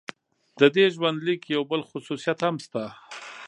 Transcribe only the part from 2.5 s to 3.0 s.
شته.